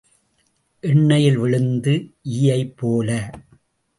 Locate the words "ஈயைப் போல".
2.31-3.09